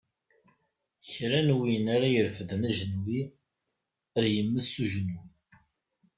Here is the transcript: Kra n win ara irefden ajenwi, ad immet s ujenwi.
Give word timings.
Kra 1.09 1.39
n 1.47 1.49
win 1.59 1.85
ara 1.95 2.07
irefden 2.11 2.61
ajenwi, 2.69 3.19
ad 4.17 4.25
immet 4.39 4.65
s 4.73 4.75
ujenwi. 4.83 5.21